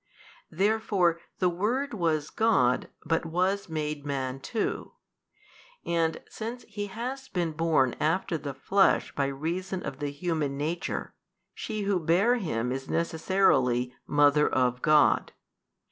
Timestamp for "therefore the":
0.49-1.47